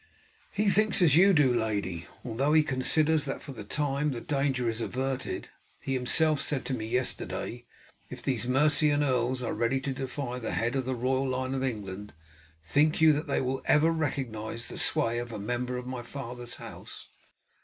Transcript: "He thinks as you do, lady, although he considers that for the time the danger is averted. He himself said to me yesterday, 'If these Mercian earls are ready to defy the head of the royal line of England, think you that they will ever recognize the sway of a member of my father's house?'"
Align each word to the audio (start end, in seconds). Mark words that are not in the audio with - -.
"He 0.49 0.67
thinks 0.67 0.99
as 1.03 1.15
you 1.15 1.31
do, 1.31 1.53
lady, 1.53 2.07
although 2.25 2.53
he 2.53 2.63
considers 2.63 3.25
that 3.25 3.39
for 3.39 3.53
the 3.53 3.63
time 3.63 4.09
the 4.13 4.19
danger 4.19 4.67
is 4.67 4.81
averted. 4.81 5.49
He 5.79 5.93
himself 5.93 6.41
said 6.41 6.65
to 6.65 6.73
me 6.73 6.87
yesterday, 6.87 7.65
'If 8.09 8.23
these 8.23 8.47
Mercian 8.47 9.03
earls 9.03 9.43
are 9.43 9.53
ready 9.53 9.79
to 9.81 9.93
defy 9.93 10.39
the 10.39 10.53
head 10.53 10.75
of 10.75 10.85
the 10.85 10.95
royal 10.95 11.27
line 11.29 11.53
of 11.53 11.63
England, 11.63 12.15
think 12.63 12.99
you 12.99 13.13
that 13.13 13.27
they 13.27 13.41
will 13.41 13.61
ever 13.65 13.91
recognize 13.91 14.69
the 14.69 14.79
sway 14.79 15.19
of 15.19 15.31
a 15.31 15.37
member 15.37 15.77
of 15.77 15.85
my 15.85 16.01
father's 16.01 16.55
house?'" 16.55 17.05